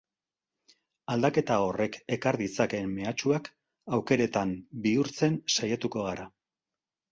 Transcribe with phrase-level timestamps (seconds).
[1.15, 3.51] Aldaketa horrek ekar ditzakeen mehatxuak
[3.99, 4.57] aukeretan
[4.89, 6.29] bihurtzen saiatuko gara.